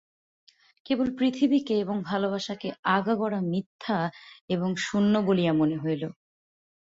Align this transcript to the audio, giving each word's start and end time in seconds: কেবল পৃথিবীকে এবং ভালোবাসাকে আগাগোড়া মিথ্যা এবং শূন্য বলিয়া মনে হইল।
কেবল 0.85 1.07
পৃথিবীকে 1.17 1.73
এবং 1.79 1.95
ভালোবাসাকে 2.03 2.67
আগাগোড়া 2.89 3.39
মিথ্যা 3.43 3.97
এবং 4.49 4.69
শূন্য 4.85 5.13
বলিয়া 5.27 5.53
মনে 5.53 5.77
হইল। 5.77 6.03